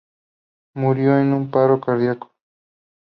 [0.73, 2.31] Murió de un paro cardíaco.